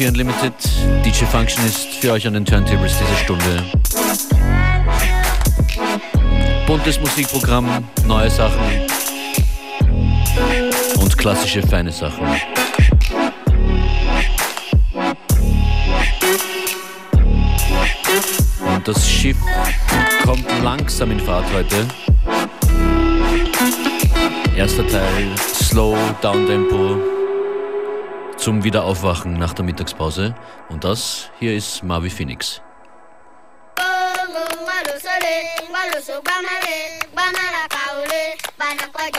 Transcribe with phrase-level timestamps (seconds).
[0.00, 0.54] FM4 Unlimited.
[1.04, 3.62] DJ Function ist für euch an den Turntables diese Stunde.
[6.66, 8.60] Buntes Musikprogramm, neue Sachen
[11.00, 12.26] und klassische feine Sachen.
[18.74, 19.36] Und das Schiff
[20.24, 21.86] kommt langsam in Fahrt heute.
[24.56, 27.19] Erster Teil, Slow, Down Tempo
[28.40, 30.34] zum Wiederaufwachen nach der Mittagspause.
[30.70, 32.62] Und das hier ist Marvi Phoenix.
[38.58, 39.10] Bana koja.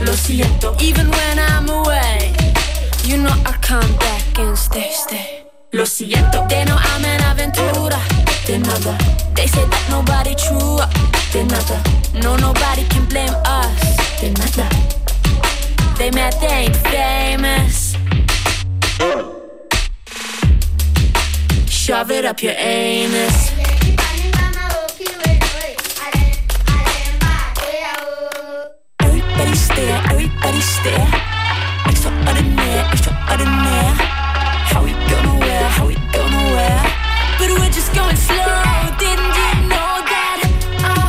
[0.00, 0.76] Lo siento.
[0.80, 2.32] Even when I'm away,
[3.04, 5.44] you know I come back and stay, stay.
[5.72, 7.98] Lo siento, they know I'm an aventura.
[8.46, 8.96] De nada,
[9.34, 10.78] they say that nobody true.
[11.32, 11.82] De nada,
[12.22, 13.96] no nobody can blame us.
[14.20, 14.68] De nada,
[15.98, 17.96] they mad they ain't famous.
[21.68, 23.67] Shove it up your anus.
[29.78, 31.08] Stare, everybody stare.
[31.86, 33.94] Extraordinaire, extraordinaire.
[34.70, 36.78] How we gonna wear, how we gonna wear?
[37.38, 38.58] But we're just going slow,
[38.98, 40.38] didn't you know that?
[40.88, 41.08] Uh,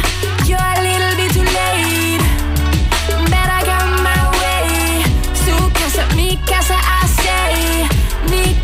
[0.50, 2.24] you're a little bit too late.
[3.34, 3.62] But I
[4.10, 5.04] my way.
[5.44, 7.08] Su casa, mi casa, I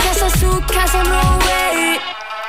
[0.04, 1.98] casa, su casa, no way.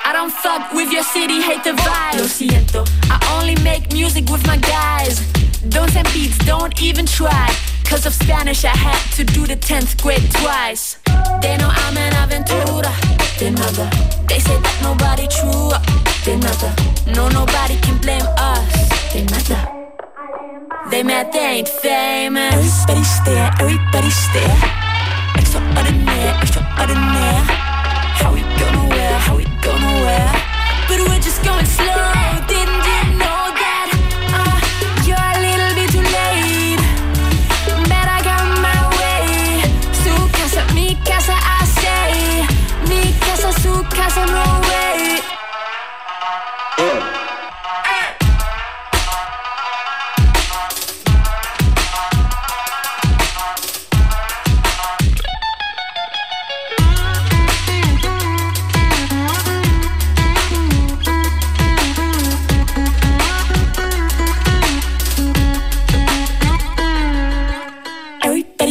[0.05, 2.19] I don't fuck with your city, hate the vibe.
[2.21, 5.36] Lo siento, I only make music with my guys.
[5.77, 7.55] Don't send beats, don't even try.
[7.85, 10.97] Cause of Spanish, I had to do the 10th grade twice.
[11.43, 12.93] They know I'm an aventura.
[13.39, 13.85] De nada.
[14.27, 15.77] They say that nobody true.
[16.25, 16.73] They nada.
[17.15, 18.89] No, nobody can blame us.
[19.13, 19.61] De nada.
[20.91, 22.55] They mad they ain't famous.
[22.55, 24.57] Everybody stare, everybody stare.
[25.37, 27.45] Extraordinaire, extraordinaire.
[28.17, 30.27] How we gonna wear, how we gonna wear?
[30.89, 32.01] But we're just going slow,
[32.49, 33.16] didn't you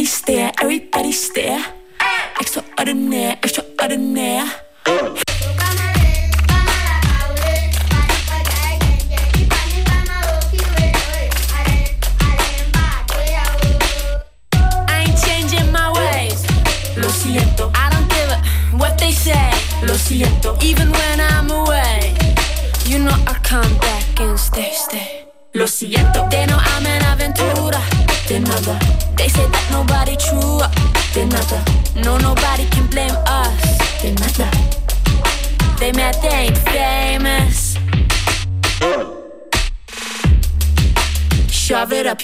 [0.06, 1.60] stare, everybody stare.
[2.40, 5.25] Extraordinaire, extraordinaire.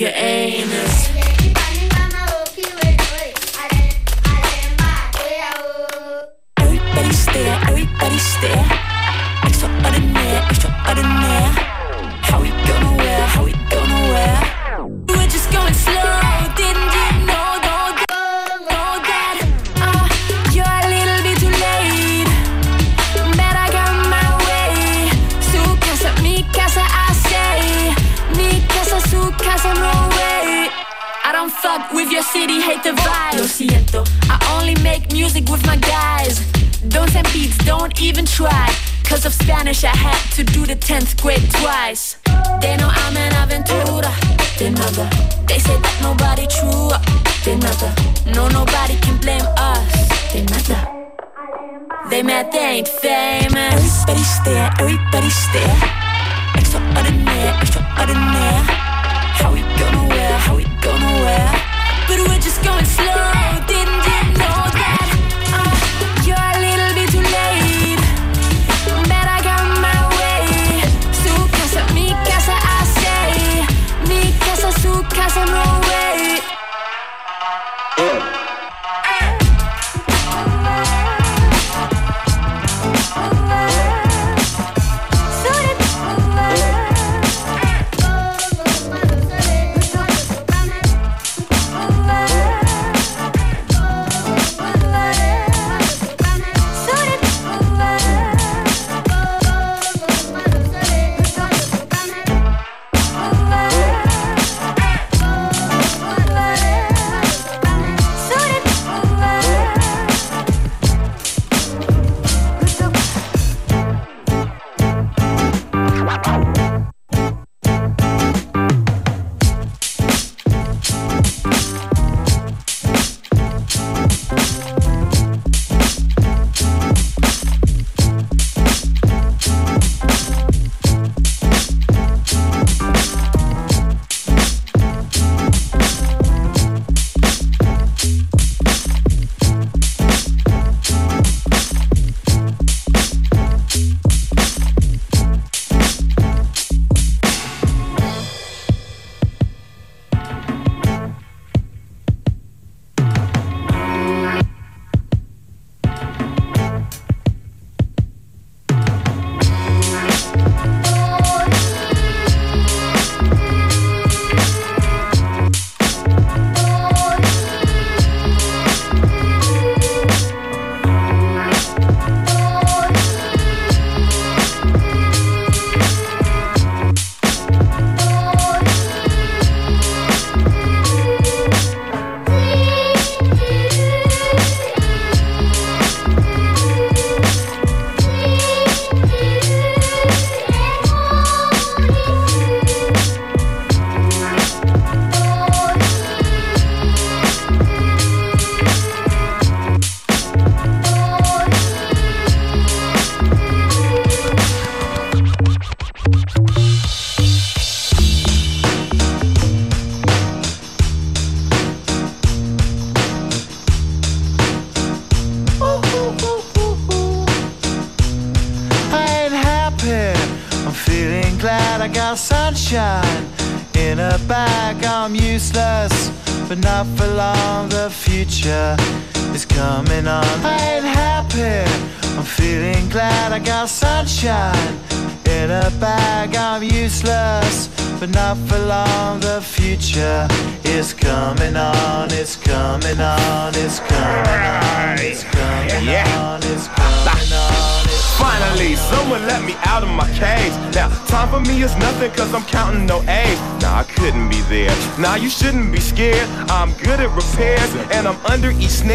[0.02, 0.81] Shove it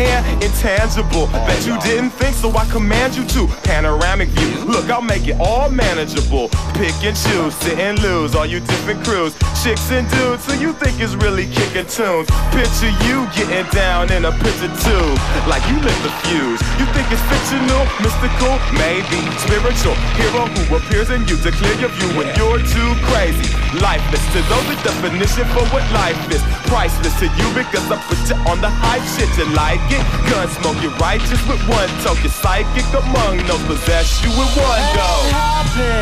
[0.06, 0.27] under
[0.68, 0.78] snare.
[0.88, 1.28] Intangible.
[1.28, 3.48] Oh, Bet you didn't think so I command you to.
[3.64, 4.66] Panoramic view.
[4.66, 6.50] Look, I'll make it all manageable.
[6.74, 8.36] Pick and choose, sit and lose.
[8.36, 12.28] All you different crews, chicks and dudes who you think is really kicking tunes.
[12.52, 15.08] Picture you getting down in a picture too.
[15.48, 16.60] Like you lit the fuse.
[16.80, 21.92] You think it's fictional, mystical, maybe spiritual hero who appears in you to clear your
[22.00, 23.48] view when you're too crazy.
[23.84, 26.42] Lifeless to those, the definition for what life is.
[26.72, 29.30] Priceless to you because I put you on the hype shit.
[29.38, 30.02] You like it?
[30.32, 31.90] Gun smoke, you righteous with one.
[32.24, 35.10] You're psychic among no possess you with one go.
[35.32, 35.98] happy.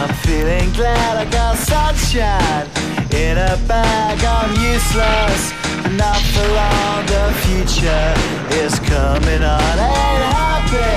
[0.00, 2.66] I'm feeling glad I got sunshine
[3.12, 4.22] in a bag.
[4.22, 7.06] I'm useless, but not for long.
[7.06, 8.14] The future
[8.62, 9.74] is coming on.
[9.78, 10.92] Ain't happy.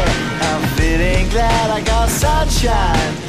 [0.48, 3.29] I'm feeling glad I got sunshine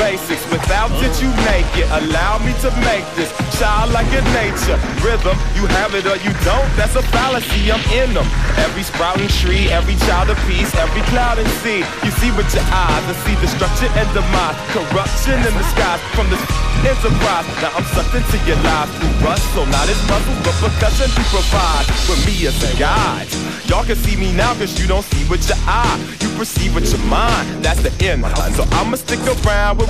[0.00, 0.42] basics.
[0.48, 1.86] Without it, you make it.
[1.92, 3.30] Allow me to make this
[3.60, 4.80] child like a nature.
[5.04, 6.66] Rhythm, you have it or you don't.
[6.74, 7.68] That's a fallacy.
[7.68, 8.26] I'm in them.
[8.64, 11.84] Every sprouting tree, every child of peace, every cloud and sea.
[12.02, 14.56] You see with your eyes and see destruction and demise.
[14.72, 16.42] Corruption in the skies from this
[16.82, 17.44] enterprise.
[17.60, 19.44] Now I'm sucked into your lives through rust.
[19.52, 23.28] So not as muscles, but percussion to provide for me as a guide.
[23.68, 25.98] Y'all can see me now cause you don't see with your eye.
[26.20, 27.62] You perceive with your mind.
[27.62, 28.24] That's the end.
[28.56, 29.89] So I'ma stick around with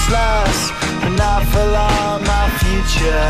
[0.00, 0.70] Useless,
[1.18, 2.24] not for long.
[2.24, 3.28] My future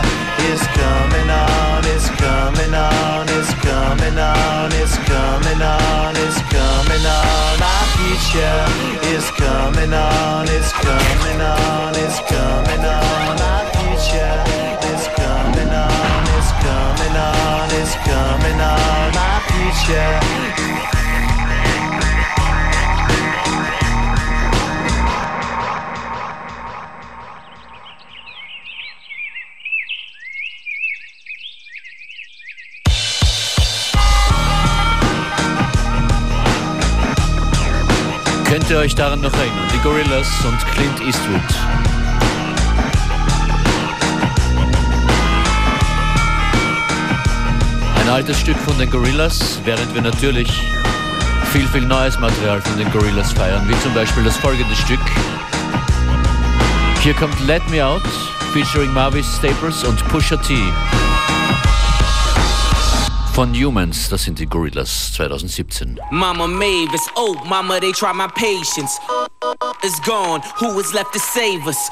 [0.51, 1.83] is coming on.
[1.85, 3.27] It's coming on.
[3.29, 4.71] It's coming on.
[4.79, 6.15] It's coming on.
[6.15, 7.59] It's coming on.
[7.59, 8.63] My future
[9.11, 10.47] is coming on.
[10.47, 11.95] It's coming on.
[11.97, 13.35] It's coming on.
[13.43, 14.39] My future
[14.95, 16.23] is coming on.
[16.39, 17.67] It's coming on.
[17.81, 19.13] It's coming on.
[19.19, 21.00] My future.
[38.71, 39.69] Ihr euch daran noch erinnern?
[39.75, 41.41] Die Gorillas und Clint Eastwood.
[48.01, 50.63] Ein altes Stück von den Gorillas, während wir natürlich
[51.53, 55.01] viel, viel neues Material von den Gorillas feiern, wie zum Beispiel das folgende Stück.
[57.03, 58.07] Hier kommt Let Me Out,
[58.53, 60.55] featuring Marvis Staples und Pusha T.
[63.41, 65.99] Von Humanz, das sind die Gorillaz 2017.
[66.11, 69.01] Mama Mavis, oh mama, they try my patience.
[69.83, 71.89] Is gone, who is left to save us?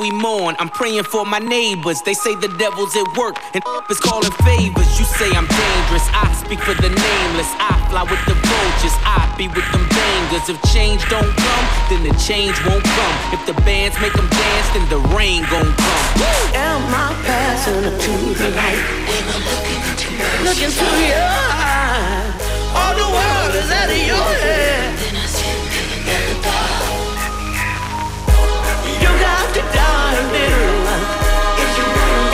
[0.00, 2.00] We mourn, I'm praying for my neighbors.
[2.06, 4.88] They say the devil's at work and is calling favors.
[4.98, 7.50] You say I'm dangerous, I speak for the nameless.
[7.60, 10.48] I fly with the vultures, I be with them bangers.
[10.48, 13.16] If change don't come, then the change won't come.
[13.36, 16.04] If the bands make them dance, then the rain gon' come.
[16.56, 19.83] Am I passing to the light?
[20.44, 22.34] Look into your eyes.
[22.78, 24.94] All the world is out of your head.
[29.02, 30.86] You got to die a little
[31.62, 31.86] if you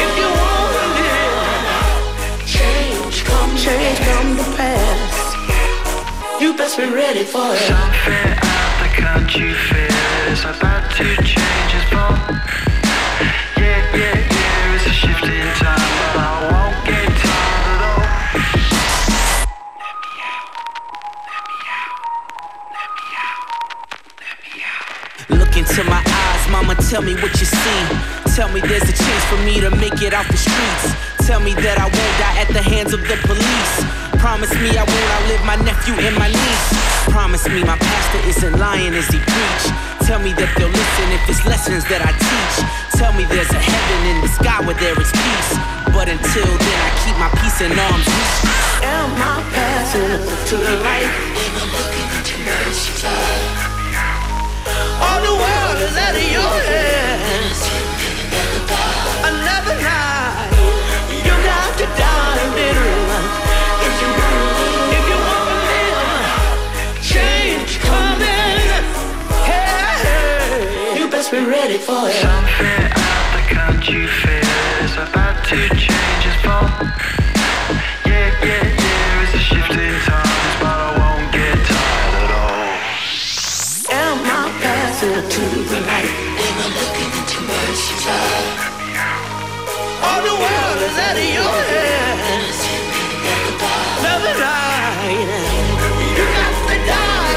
[0.05, 2.47] if you want it.
[2.47, 5.17] Change come, change come to pass.
[6.41, 7.59] You best be ready for it.
[7.59, 12.70] Something out the country feels about to change its form.
[26.91, 27.83] Tell me what you see.
[28.35, 30.91] Tell me there's a chance for me to make it out the streets.
[31.23, 33.75] Tell me that I won't die at the hands of the police.
[34.19, 36.67] Promise me I won't outlive my nephew and my niece.
[37.15, 39.65] Promise me my pastor isn't lying as he preach.
[40.03, 42.57] Tell me that they'll listen if it's lessons that I teach.
[42.99, 45.51] Tell me there's a heaven in the sky where there is peace.
[45.95, 48.37] But until then, I keep my peace in arms reach.
[48.83, 51.07] Am I passing to the light?
[51.39, 52.11] When I'm looking
[53.03, 53.60] All the
[55.37, 57.61] world is out of your hands.
[59.23, 60.51] Another night,
[61.25, 62.19] you got to die.
[63.83, 64.09] If you
[65.71, 68.85] live, change coming.
[69.49, 72.15] Hey, you best be ready for it.
[72.21, 74.85] Something out there, can't you feel it?
[74.85, 77.20] It's about to change its form.
[85.01, 86.13] To the light?
[90.05, 92.59] All the world is out of your hands.
[93.97, 95.25] Another night,
[96.17, 97.33] you got to die.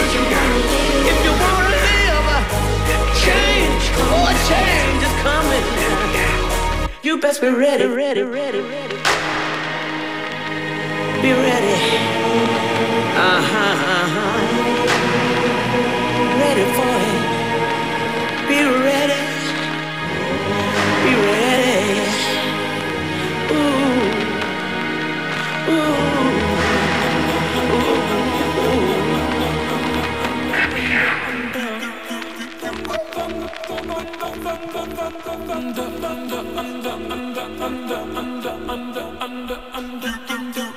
[0.00, 2.26] If you wanna live, if you wanna live,
[3.20, 3.84] change,
[4.48, 5.66] change is coming.
[7.02, 8.96] You best be ready, ready, ready, ready.
[11.20, 11.74] Be ready.
[13.12, 14.43] Uh huh, uh
[16.54, 18.48] for it.
[18.48, 19.22] Be ready.
[21.02, 21.74] Be ready.
[23.52, 24.14] Ooh.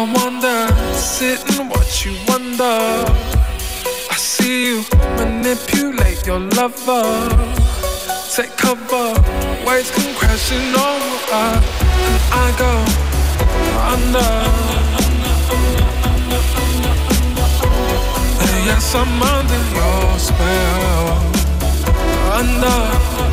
[0.04, 2.66] I wonder, sit and watch you wonder.
[4.12, 4.84] I see you
[5.16, 7.30] manipulate your lover.
[8.36, 9.13] Take cover,
[9.66, 11.46] waves come crashing over,
[12.04, 12.74] and I go
[13.94, 14.32] under.
[18.44, 21.13] And yes, I'm under your spell.
[22.34, 23.33] Under.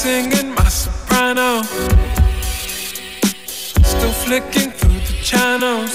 [0.00, 1.60] Singing my soprano,
[3.92, 5.92] still flicking through the channels.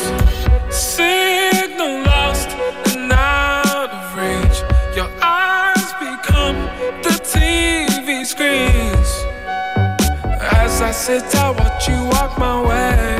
[0.69, 2.49] Signal lost
[2.91, 4.57] and out of reach.
[4.95, 6.57] Your eyes become
[7.01, 9.09] the TV screens.
[10.61, 13.14] As I sit, I watch you walk my way.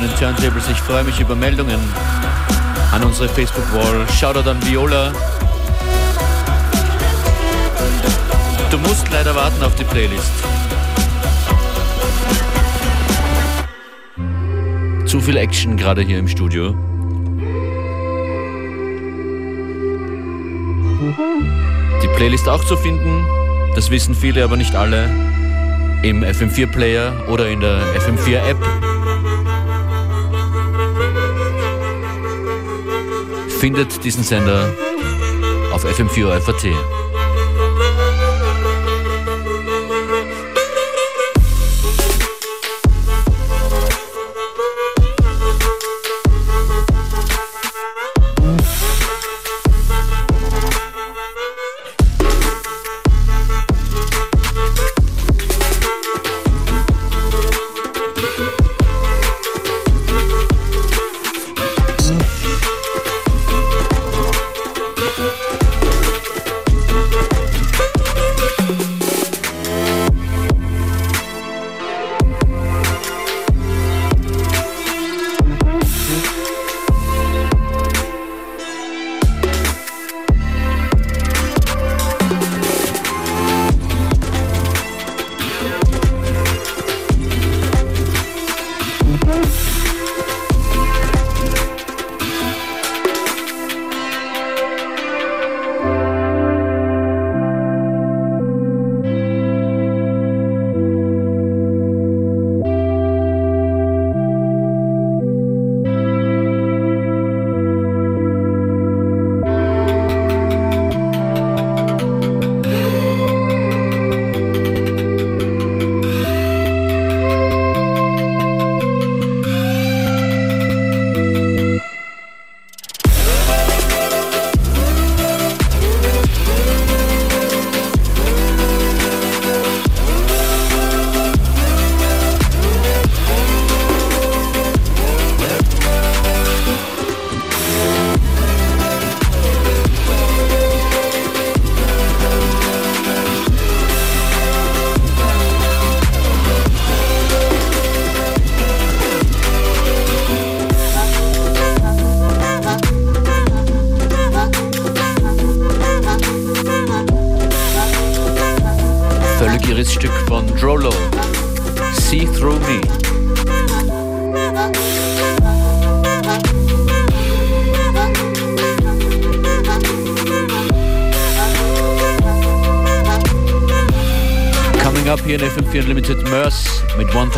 [0.00, 0.68] An den Turntables.
[0.68, 1.78] Ich freue mich über Meldungen
[2.92, 4.06] an unsere Facebook-Wall.
[4.18, 5.12] Shoutout an Viola.
[8.70, 10.32] Du musst leider warten auf die Playlist.
[15.06, 16.74] Zu viel Action gerade hier im Studio.
[22.02, 23.26] Die Playlist auch zu finden,
[23.74, 25.10] das wissen viele, aber nicht alle,
[26.02, 28.89] im FM4-Player oder in der FM4-App.
[33.60, 34.72] Findet diesen Sender
[35.70, 36.99] auf FM4 FAT.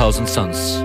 [0.03, 0.83] 1000 Suns.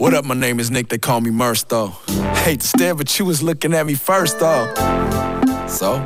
[0.00, 0.24] What up?
[0.24, 0.88] My name is Nick.
[0.88, 1.92] They call me Merce, though.
[2.42, 4.66] Hate to stare, but you was looking at me first, though.
[5.68, 5.98] So,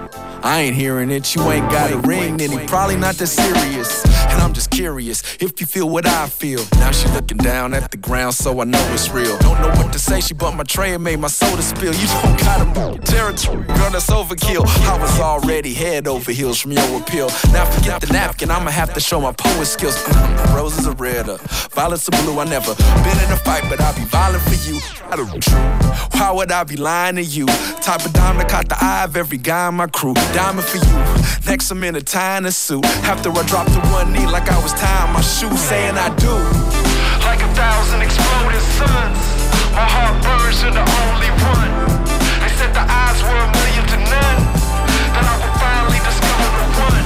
[0.47, 1.35] I ain't hearing it.
[1.35, 4.05] You ain't got a ring, then he probably not that serious.
[4.31, 6.61] And I'm just curious if you feel what I feel.
[6.75, 9.37] Now she looking down at the ground, so I know it's real.
[9.39, 10.21] Don't know what to say.
[10.21, 11.93] She bumped my tray and made my soda spill.
[11.93, 13.91] You don't gotta move territory, girl.
[13.91, 14.65] That's overkill.
[14.87, 17.29] I was already head over heels from your appeal.
[17.53, 18.49] Now forget the napkin.
[18.49, 19.97] I'ma have to show my poet skills.
[19.97, 21.39] Mm, Roses are redder,
[21.73, 22.39] violence are blue.
[22.39, 24.79] I never been in a fight, but I'll be violent for you.
[25.11, 25.59] Don't true.
[26.21, 27.47] Why would I be lying to you?
[27.81, 30.15] Type of diamond caught the eye of every guy in my crew.
[30.37, 30.97] Diamond for you.
[31.49, 32.85] Next, I'm in a a suit.
[33.09, 36.29] After I drop to one knee like I was tying my shoe, saying I do.
[37.25, 39.17] Like a thousand exploding suns,
[39.73, 41.73] my heart burns to the only one.
[42.45, 44.41] They said the odds were a million to none.
[45.17, 47.05] That I would finally discover the one.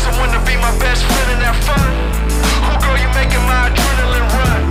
[0.00, 1.92] Someone to be my best friend and have fun.
[2.40, 4.62] Who girl, you making my adrenaline run?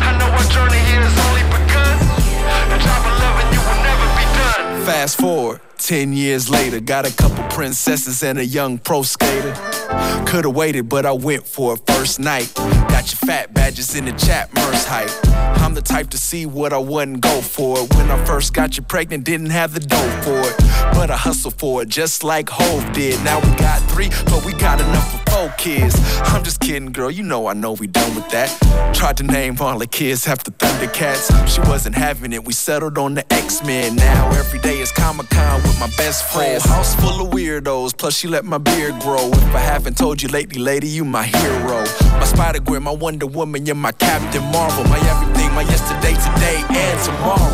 [0.00, 1.92] I know our journey here has only begun.
[2.72, 4.64] The job of loving you will never be done.
[4.88, 9.54] Fast forward, 10 years later, got a couple princesses and a young pro skater.
[10.26, 12.52] Could've waited, but I went for it first night.
[12.54, 15.10] Got your fat badges in the chat, Merce height.
[15.62, 17.78] I'm the type to see what I wouldn't go for.
[17.78, 20.56] When I first got you pregnant, didn't have the dough for it.
[20.94, 23.22] But I hustled for it, just like Hove did.
[23.24, 25.94] Now we got three, but we got enough for four kids.
[26.24, 28.48] I'm just kidding, girl, you know I know we done with that.
[28.94, 31.48] Tried to name all the kids after Thundercats.
[31.48, 33.96] She wasn't having it, we settled on the X-Men.
[33.96, 36.64] Now every day is Comic Con with my best friends.
[36.66, 36.70] Oh.
[36.70, 39.28] House full of weirdos, plus she let my beard grow.
[39.28, 41.84] If I haven't told you lately, lady, you my hero.
[42.18, 44.84] My Spider Gwen, my Wonder Woman, you're my Captain Marvel.
[44.84, 47.52] My everything, my yesterday, today, and tomorrow.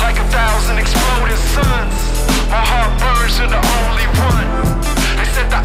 [0.00, 1.98] Like a thousand exploding suns,
[2.48, 4.46] my heart burns to the only one.
[5.18, 5.60] They said the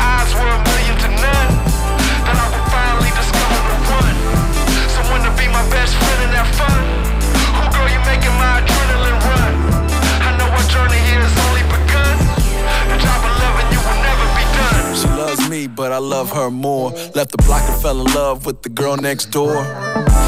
[16.12, 16.92] love her more.
[17.16, 19.56] Left the block and fell in love with the girl next door.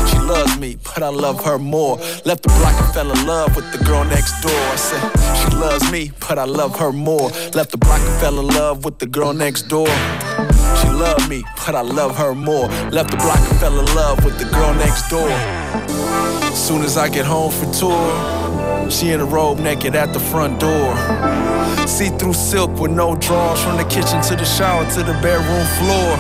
[0.08, 1.98] She loves me, but I love her more.
[2.24, 4.64] Left the block and fell in love with the girl next door.
[4.76, 5.04] I said,
[5.40, 7.30] she loves me, but I love her more.
[7.58, 9.92] Left the block and fell in love with the girl next door.
[10.80, 12.68] She loved me, but I love her more.
[12.98, 15.34] Left the block and fell in love with the girl next door.
[16.56, 18.08] Soon as I get home for tour,
[18.90, 20.96] she in a robe naked at the front door.
[21.88, 25.66] See through silk with no drawers from the kitchen to the shower to the bedroom
[25.78, 26.18] floor.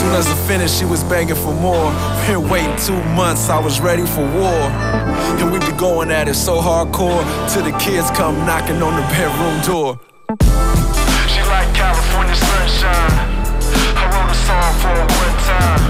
[0.00, 1.92] Soon as I finished, she was begging for more.
[2.26, 4.62] Been waiting two months, I was ready for war.
[5.38, 9.06] And we be going at it so hardcore till the kids come knocking on the
[9.12, 10.00] bedroom door.
[11.28, 13.12] She like California sunshine.
[14.00, 15.82] I wrote a song for her one time.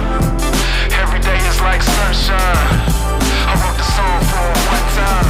[1.03, 3.07] Every day is like sunshine.
[3.49, 5.26] I wrote the song for her one time.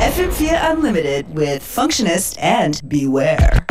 [0.00, 3.64] FM4 Unlimited with Functionist and Beware.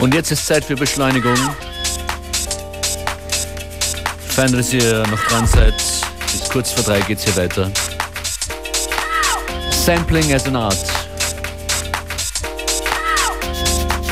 [0.00, 1.36] Und jetzt ist Zeit für Beschleunigung.
[4.38, 5.74] Fein, dass ihr noch dran seid.
[5.74, 7.72] Bis kurz vor drei geht's hier weiter.
[9.84, 10.78] Sampling as an Art.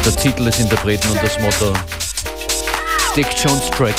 [0.04, 1.72] Der Titel des Interpreten und das Motto
[3.14, 3.94] Dick Jones Track.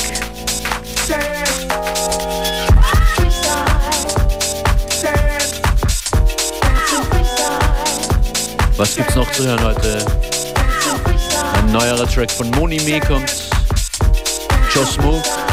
[8.76, 10.06] Was gibt's noch zu hören heute?
[11.54, 13.32] Ein neuerer Track von Monime kommt.
[14.74, 15.47] Joe Smooth.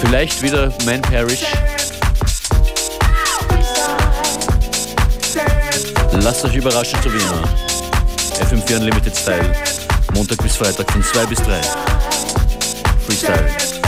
[0.00, 1.44] Vielleicht wieder Man Parrish.
[6.12, 7.44] Lasst euch überraschen, so wie immer.
[8.50, 9.54] FM4 Unlimited Style.
[10.14, 11.60] Montag bis Freitag von 2 bis 3.
[13.06, 13.79] Freestyle.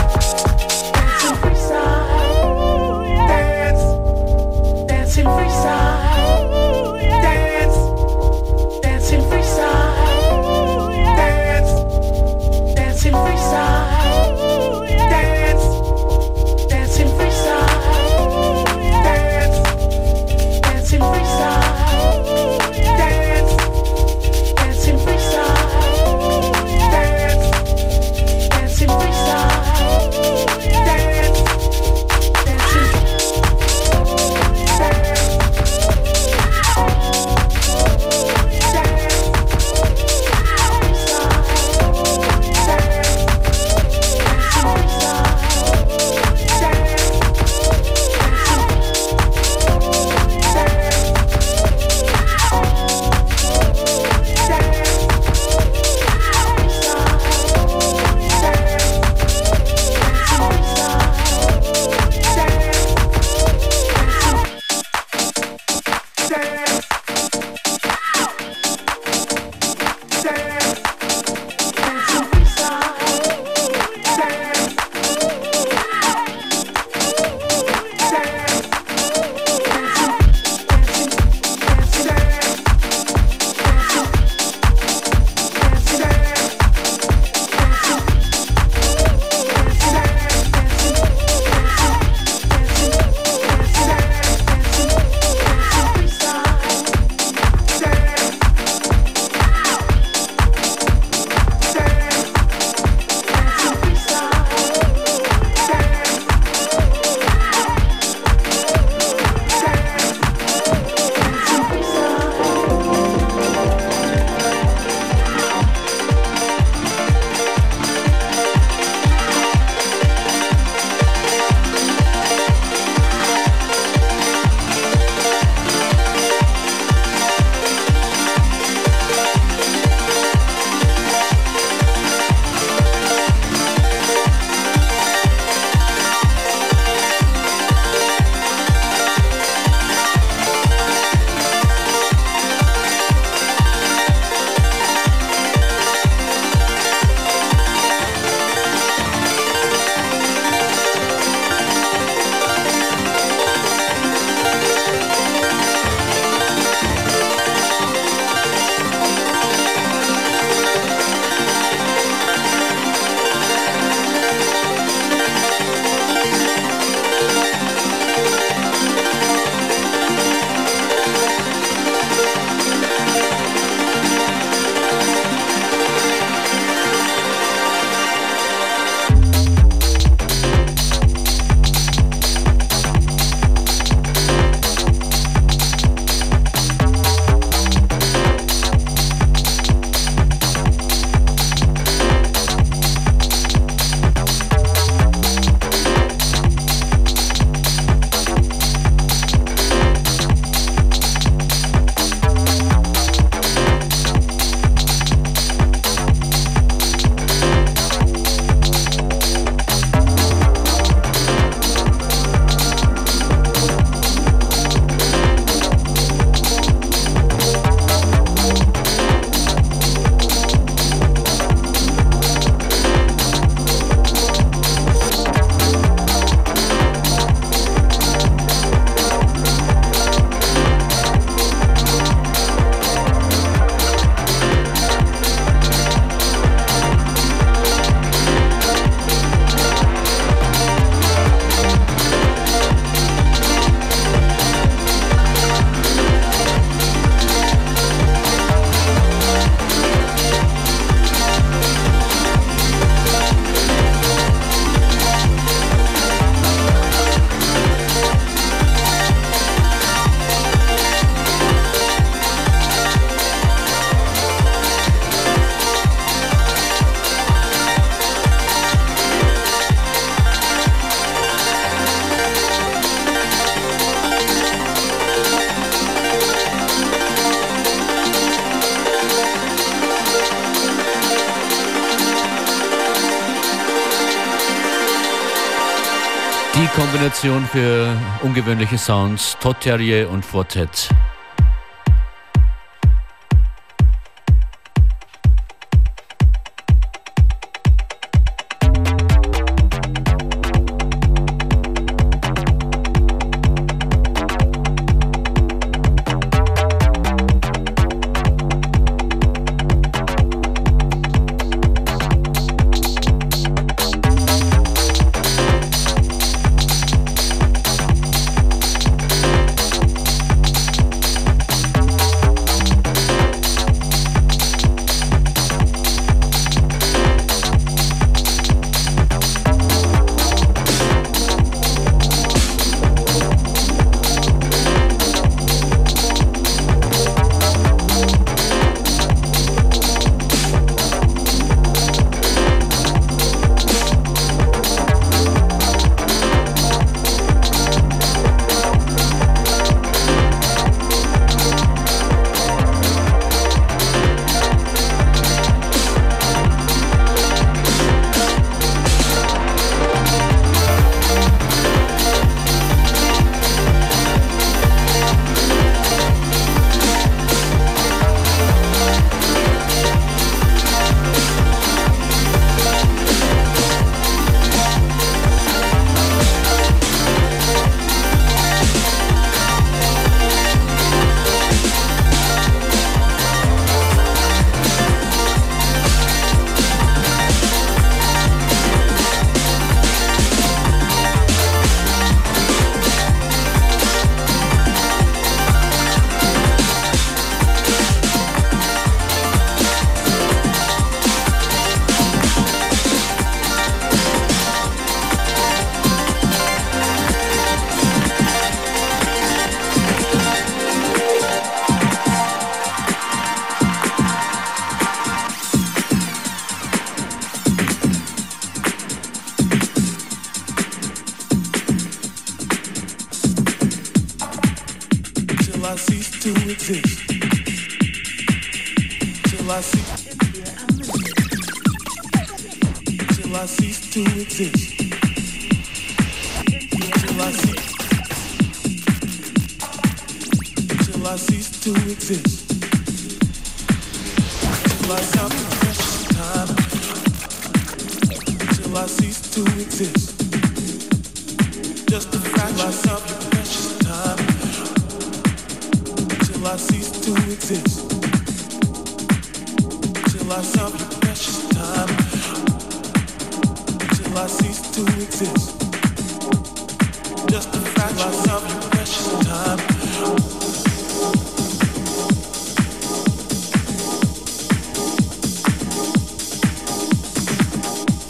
[286.92, 290.90] Kombination für ungewöhnliche Sounds, Todd Terrier und Fortet.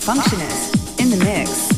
[0.05, 1.72] Functionist in the mix.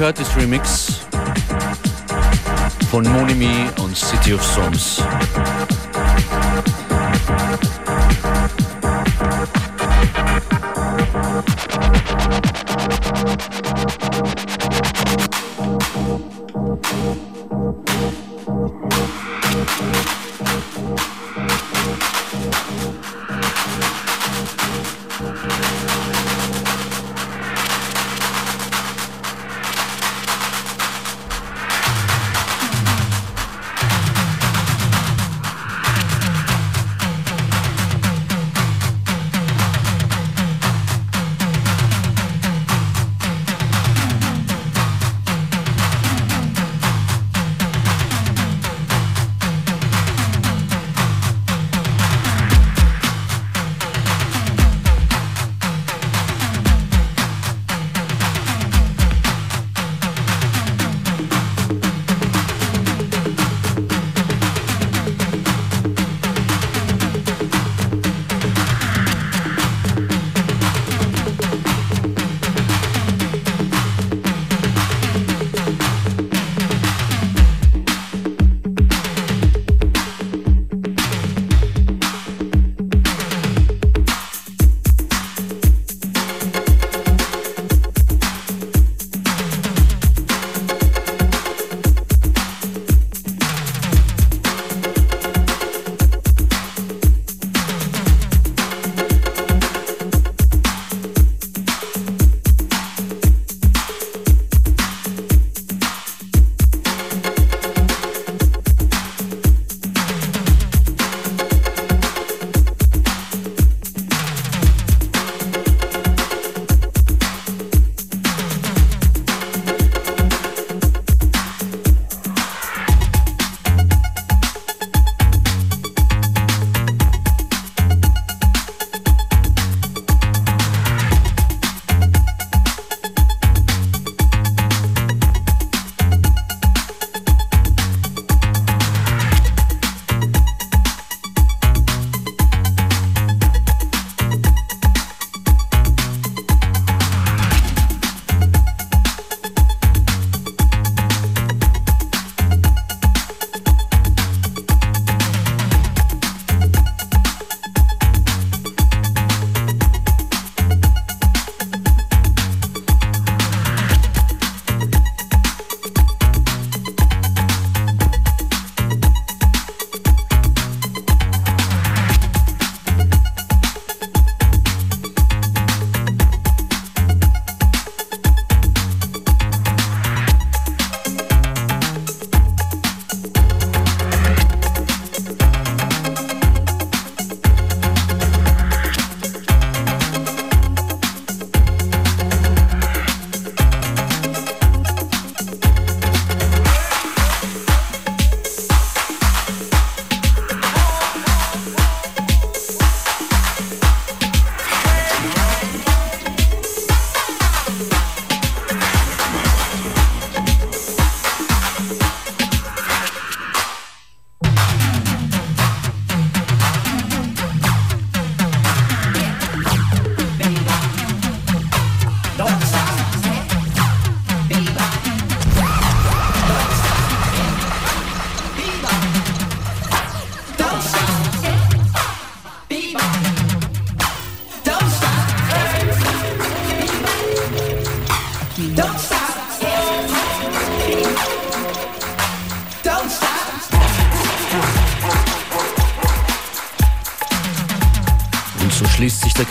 [0.00, 1.00] Curtis Remix
[2.90, 5.02] von Monimi und City of Songs.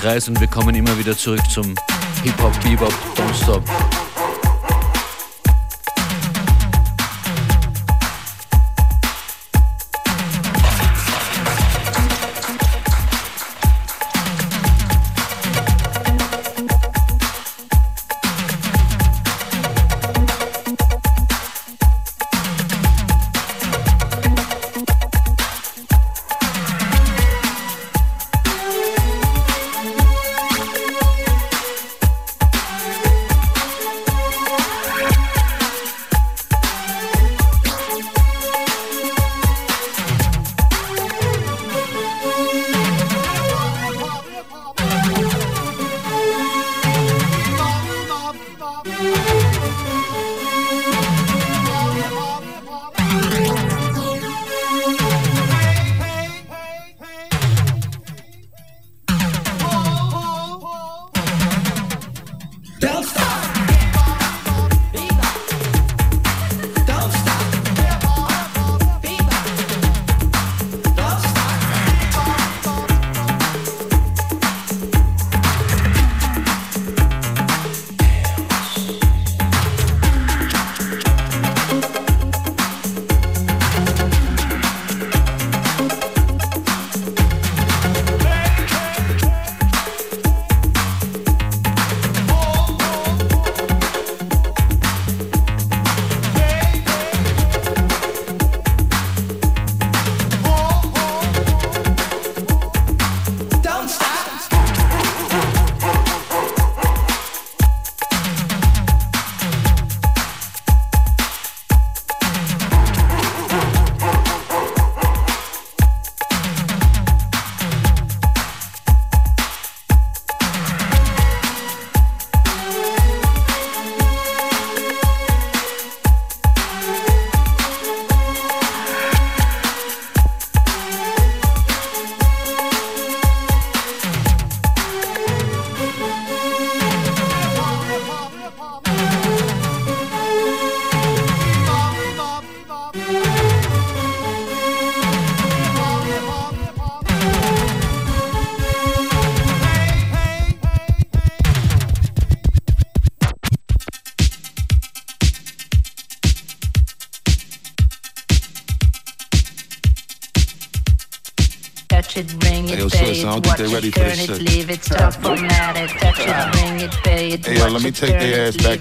[0.09, 1.75] Kreis und wir kommen immer wieder zurück zum
[2.23, 3.98] Hip-Hop, Bebop, Don't Stop.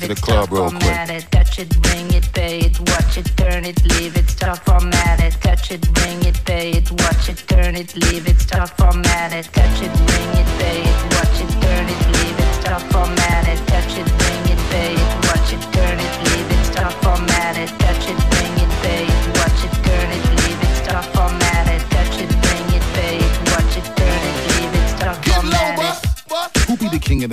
[0.09, 0.70] The club real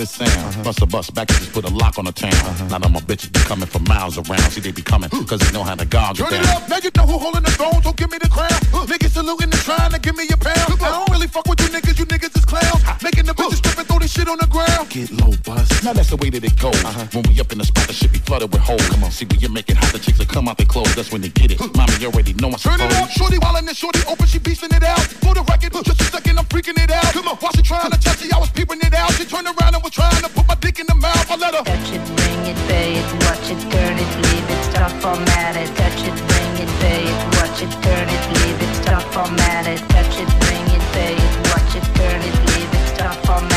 [0.00, 0.30] the sound?
[0.30, 0.64] Uh-huh.
[0.64, 2.32] Bust a bust back and just put a lock on the town.
[2.32, 2.78] Uh-huh.
[2.78, 4.50] Now my bitches be coming from miles around.
[4.52, 6.78] See, they be coming cause they know how to gog Turn it it up, now
[6.78, 8.52] you know who holding the throne, so give me the crown.
[8.72, 10.76] Uh, niggas saluting and trying to give me a pound.
[10.82, 12.82] I don't really fuck with you niggas, you niggas is clowns.
[13.02, 14.90] Making the bitches strip and throw this shit on the ground.
[14.90, 15.84] Get low, bust.
[15.84, 16.76] Now that's the way that it goes.
[16.84, 17.06] Uh-huh.
[17.12, 18.86] When we up in the spot, the shit be flooded with holes.
[18.88, 20.94] Come on, see when you make it hot, the chicks that come out their clothes.
[20.94, 21.58] That's when they get it.
[21.74, 24.74] Mommy, you already know I'm Turn it up, shorty wildin' and shorty open, she beastin'
[24.76, 25.00] it out.
[25.24, 27.12] For the record, just a second, I'm freaking it out.
[27.12, 29.12] Come on, while she trying to touch it, I was peeping it out.
[29.14, 31.30] She turned around and was trying to put my dick in the mouth.
[31.30, 31.62] I let her.
[31.62, 35.70] Touch it, bring it, pay it, watch it, turn it, leave it, stop, format it,
[35.78, 39.78] touch it, bring it, pay it, watch it, turn it, leave it, stop, format it,
[39.94, 43.55] touch it, bring it, pay it, watch it, turn it, leave it, stop, format it,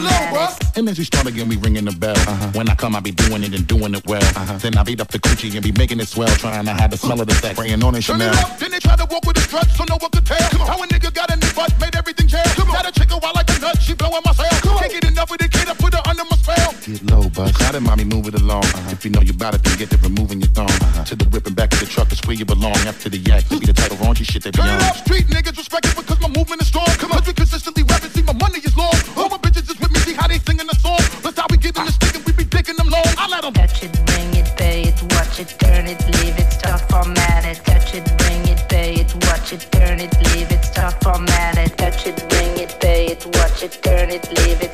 [0.00, 0.76] it, stop.
[0.76, 2.16] And as we start again, we ringing the bell.
[2.16, 2.50] Uh-huh.
[2.52, 4.22] When I come, I be doing it and doing it well.
[4.22, 4.58] Uh-huh.
[4.58, 6.96] Then I beat up the coochie and be making it swell, trying to have the
[6.96, 8.32] smell of the sex, spraying on it Turn Chanel.
[8.32, 10.66] it up, then they try to walk with a strut, so no one could tell.
[10.66, 12.42] How a nigga got in the butt, made everything jail.
[12.56, 14.50] Got a chick while I like a nut, she blowing my cell.
[14.50, 16.72] Can't get enough of the kid, I put her under my spell.
[16.84, 17.60] Get low, bust.
[17.60, 18.64] Now that mommy move it along.
[18.64, 18.90] Uh-huh.
[18.90, 20.70] If you know you bout it, then get to removing your thong.
[20.70, 21.04] Uh-huh.
[21.04, 22.76] To the whipping back of the truck, it's where you belong.
[22.86, 24.76] After the yak, be the type of raunchy shit they be Turn on.
[24.76, 26.86] it up, street niggas respect it because my movement is strong.
[26.98, 28.94] Come on, we consistently rapping, see my money is long.
[29.16, 31.00] All my bitches is with me, see how they singing the song.
[31.22, 33.06] That's how we getting the stick and we be dicking them long.
[33.18, 36.50] I let them touch it, bring it, pay it, watch it, turn it, leave it,
[36.52, 40.64] stop, format it, touch it, bring it, pay it, watch it, turn it, leave it,
[40.64, 44.73] stop, format it, touch it, bring it, pay it, watch it, turn it, leave it,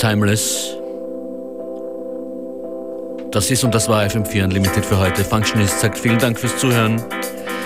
[0.00, 0.78] Timeless.
[3.32, 5.22] Das ist und das war FM4 Unlimited für heute.
[5.22, 7.02] Functionist sagt vielen Dank fürs Zuhören.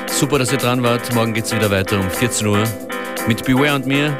[0.09, 1.15] Super, dass ihr dran wart.
[1.15, 2.65] Morgen geht es wieder weiter um 14 Uhr
[3.29, 4.19] mit Beware und mir.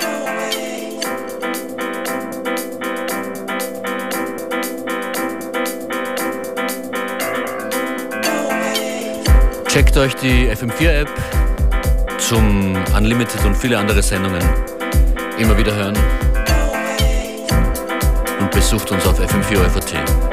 [9.67, 11.11] Checkt euch die FM4-App
[12.19, 14.43] zum Unlimited und viele andere Sendungen.
[15.37, 16.24] Immer wieder hören.
[18.55, 20.24] Und besucht uns auf FM4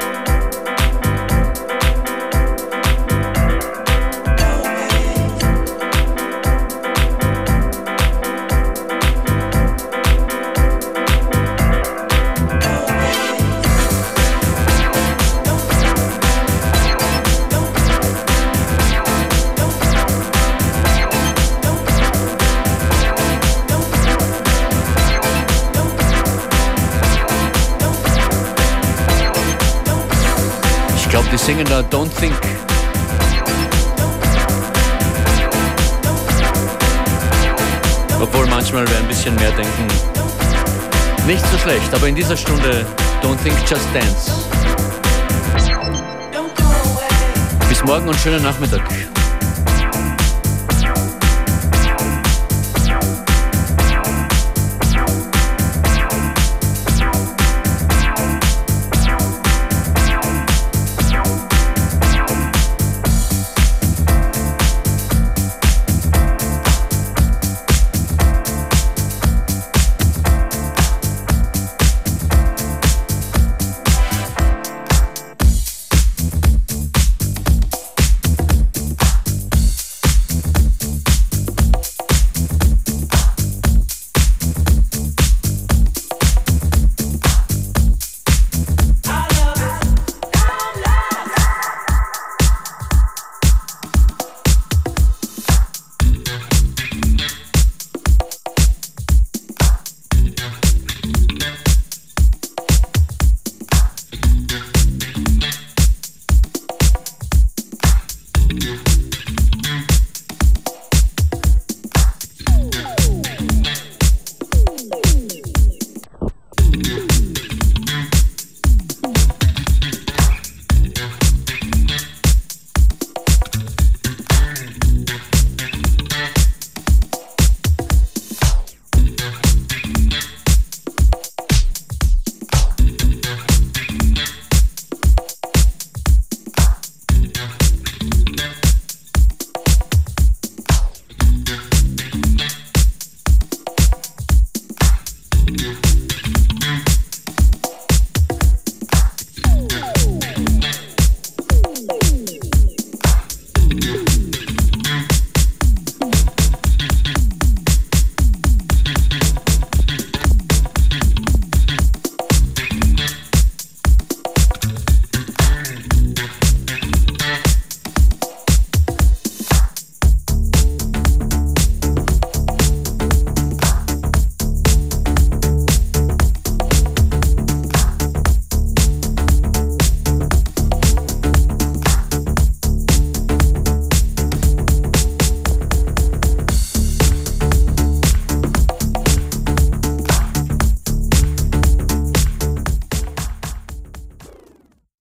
[31.42, 32.34] singen da Don't Think.
[38.20, 39.86] Obwohl manchmal wir ein bisschen mehr denken.
[41.26, 42.86] Nicht so schlecht, aber in dieser Stunde
[43.22, 44.32] Don't Think, Just Dance.
[47.68, 49.11] Bis morgen und schönen Nachmittag.